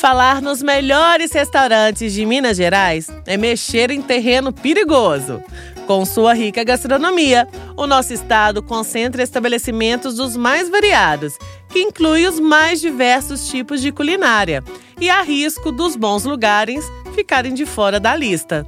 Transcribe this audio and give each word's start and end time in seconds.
Falar 0.00 0.40
nos 0.40 0.62
melhores 0.62 1.30
restaurantes 1.30 2.14
de 2.14 2.24
Minas 2.24 2.56
Gerais 2.56 3.08
é 3.26 3.36
mexer 3.36 3.90
em 3.90 4.00
terreno 4.00 4.50
perigoso. 4.50 5.42
Com 5.86 6.06
sua 6.06 6.32
rica 6.32 6.64
gastronomia, 6.64 7.46
o 7.76 7.86
nosso 7.86 8.14
estado 8.14 8.62
concentra 8.62 9.22
estabelecimentos 9.22 10.14
dos 10.14 10.38
mais 10.38 10.70
variados, 10.70 11.36
que 11.68 11.80
inclui 11.80 12.26
os 12.26 12.40
mais 12.40 12.80
diversos 12.80 13.46
tipos 13.48 13.82
de 13.82 13.92
culinária, 13.92 14.64
e 14.98 15.10
há 15.10 15.20
risco 15.20 15.70
dos 15.70 15.96
bons 15.96 16.24
lugares 16.24 16.82
ficarem 17.14 17.52
de 17.52 17.66
fora 17.66 18.00
da 18.00 18.16
lista. 18.16 18.66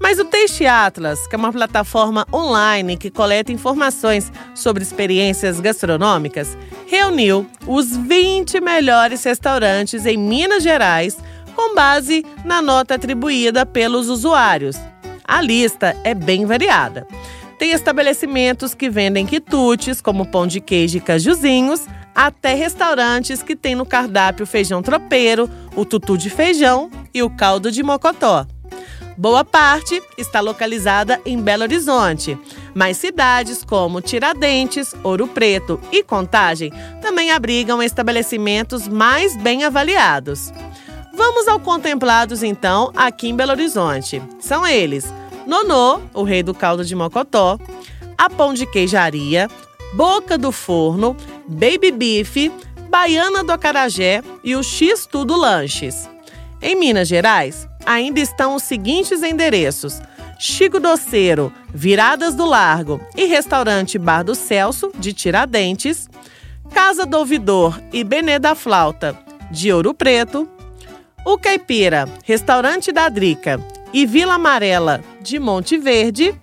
Mas 0.00 0.18
o 0.18 0.24
Taste 0.24 0.66
Atlas, 0.66 1.26
que 1.26 1.34
é 1.34 1.38
uma 1.38 1.52
plataforma 1.52 2.26
online 2.32 2.96
que 2.96 3.10
coleta 3.10 3.52
informações 3.52 4.30
sobre 4.54 4.82
experiências 4.82 5.58
gastronômicas, 5.58 6.56
reuniu 6.86 7.46
os 7.66 7.96
20 7.96 8.60
melhores 8.60 9.24
restaurantes 9.24 10.06
em 10.06 10.16
Minas 10.16 10.62
Gerais 10.62 11.16
com 11.54 11.74
base 11.74 12.24
na 12.44 12.60
nota 12.60 12.94
atribuída 12.94 13.64
pelos 13.64 14.08
usuários. 14.08 14.76
A 15.24 15.40
lista 15.40 15.96
é 16.04 16.14
bem 16.14 16.44
variada. 16.44 17.06
Tem 17.58 17.72
estabelecimentos 17.72 18.74
que 18.74 18.90
vendem 18.90 19.24
quitutes, 19.24 20.02
como 20.02 20.26
pão 20.26 20.46
de 20.46 20.60
queijo 20.60 20.98
e 20.98 21.00
cajuzinhos, 21.00 21.86
até 22.14 22.54
restaurantes 22.54 23.42
que 23.42 23.56
têm 23.56 23.74
no 23.74 23.86
cardápio 23.86 24.46
feijão 24.46 24.82
tropeiro, 24.82 25.50
o 25.74 25.84
tutu 25.84 26.16
de 26.18 26.28
feijão 26.28 26.90
e 27.12 27.22
o 27.22 27.30
caldo 27.30 27.70
de 27.70 27.82
mocotó. 27.82 28.46
Boa 29.18 29.42
parte 29.42 30.02
está 30.18 30.40
localizada 30.40 31.18
em 31.24 31.40
Belo 31.40 31.62
Horizonte, 31.62 32.38
mas 32.74 32.98
cidades 32.98 33.64
como 33.64 34.02
Tiradentes, 34.02 34.94
Ouro 35.02 35.26
Preto 35.26 35.80
e 35.90 36.02
Contagem 36.02 36.70
também 37.00 37.30
abrigam 37.30 37.82
estabelecimentos 37.82 38.86
mais 38.86 39.34
bem 39.38 39.64
avaliados. 39.64 40.52
Vamos 41.14 41.48
ao 41.48 41.58
contemplados 41.58 42.42
então 42.42 42.92
aqui 42.94 43.28
em 43.28 43.34
Belo 43.34 43.52
Horizonte. 43.52 44.22
São 44.38 44.66
eles: 44.66 45.06
Nonô, 45.46 45.98
o 46.12 46.22
rei 46.22 46.42
do 46.42 46.52
caldo 46.52 46.84
de 46.84 46.94
mocotó, 46.94 47.58
a 48.18 48.28
Pão 48.28 48.52
de 48.52 48.66
Queijaria, 48.66 49.48
Boca 49.94 50.36
do 50.36 50.52
Forno, 50.52 51.16
Baby 51.48 51.90
Beef, 51.90 52.52
Baiana 52.90 53.42
do 53.42 53.50
Acarajé 53.50 54.22
e 54.44 54.54
o 54.54 54.62
X 54.62 55.06
Tudo 55.06 55.34
Lanches. 55.34 56.06
Em 56.60 56.76
Minas 56.76 57.08
Gerais, 57.08 57.66
ainda 57.86 58.20
estão 58.20 58.56
os 58.56 58.64
seguintes 58.64 59.22
endereços: 59.22 60.00
Chico 60.38 60.78
Doceiro, 60.78 61.52
Viradas 61.72 62.34
do 62.34 62.44
Largo 62.44 63.00
e 63.16 63.24
Restaurante 63.24 63.98
Bar 63.98 64.24
do 64.24 64.34
Celso, 64.34 64.90
de 64.98 65.12
Tiradentes, 65.12 66.08
Casa 66.74 67.06
do 67.06 67.16
Ouvidor 67.16 67.80
e 67.92 68.04
Benê 68.04 68.38
da 68.38 68.54
Flauta, 68.54 69.16
de 69.50 69.72
Ouro 69.72 69.94
Preto, 69.94 70.48
o 71.24 71.38
Caipira, 71.38 72.08
Restaurante 72.24 72.92
da 72.92 73.08
Drica 73.08 73.60
e 73.92 74.04
Vila 74.04 74.34
Amarela, 74.34 75.02
de 75.20 75.38
Monte 75.38 75.78
Verde, 75.78 76.34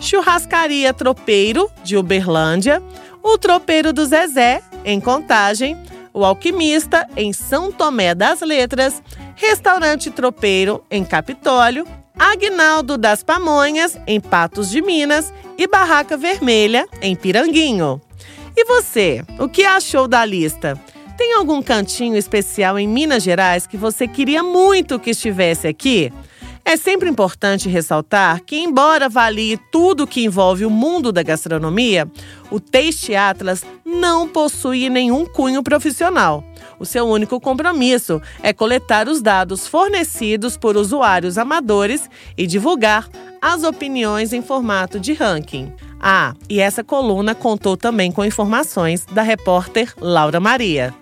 Churrascaria 0.00 0.94
Tropeiro, 0.94 1.70
de 1.84 1.96
Uberlândia, 1.96 2.82
o 3.22 3.38
Tropeiro 3.38 3.92
do 3.92 4.04
Zezé, 4.04 4.62
em 4.84 5.00
Contagem, 5.00 5.76
o 6.12 6.24
Alquimista, 6.24 7.06
em 7.16 7.32
São 7.32 7.70
Tomé 7.70 8.14
das 8.14 8.40
Letras, 8.40 9.02
Restaurante 9.34 10.10
Tropeiro, 10.10 10.84
em 10.90 11.04
Capitólio, 11.04 11.86
Agnaldo 12.18 12.96
das 12.96 13.22
Pamonhas, 13.22 13.98
em 14.06 14.20
Patos 14.20 14.70
de 14.70 14.80
Minas 14.82 15.32
e 15.58 15.66
Barraca 15.66 16.16
Vermelha, 16.16 16.86
em 17.00 17.16
Piranguinho. 17.16 18.00
E 18.56 18.64
você, 18.64 19.24
o 19.38 19.48
que 19.48 19.64
achou 19.64 20.06
da 20.06 20.24
lista? 20.24 20.78
Tem 21.16 21.34
algum 21.34 21.62
cantinho 21.62 22.16
especial 22.16 22.78
em 22.78 22.86
Minas 22.86 23.22
Gerais 23.22 23.66
que 23.66 23.76
você 23.76 24.06
queria 24.06 24.42
muito 24.42 24.98
que 24.98 25.10
estivesse 25.10 25.66
aqui? 25.66 26.12
É 26.64 26.76
sempre 26.76 27.08
importante 27.08 27.68
ressaltar 27.68 28.40
que, 28.44 28.56
embora 28.56 29.06
avalie 29.06 29.58
tudo 29.70 30.06
que 30.06 30.24
envolve 30.24 30.64
o 30.64 30.70
mundo 30.70 31.10
da 31.10 31.22
gastronomia, 31.22 32.08
o 32.50 32.60
Taste 32.60 33.16
Atlas 33.16 33.64
não 33.84 34.28
possui 34.28 34.88
nenhum 34.88 35.26
cunho 35.26 35.62
profissional. 35.62 36.44
O 36.82 36.84
seu 36.84 37.06
único 37.06 37.38
compromisso 37.38 38.20
é 38.42 38.52
coletar 38.52 39.08
os 39.08 39.22
dados 39.22 39.68
fornecidos 39.68 40.56
por 40.56 40.76
usuários 40.76 41.38
amadores 41.38 42.10
e 42.36 42.44
divulgar 42.44 43.08
as 43.40 43.62
opiniões 43.62 44.32
em 44.32 44.42
formato 44.42 44.98
de 44.98 45.12
ranking. 45.12 45.72
Ah, 46.00 46.34
e 46.50 46.58
essa 46.58 46.82
coluna 46.82 47.36
contou 47.36 47.76
também 47.76 48.10
com 48.10 48.24
informações 48.24 49.06
da 49.06 49.22
repórter 49.22 49.94
Laura 50.00 50.40
Maria. 50.40 51.01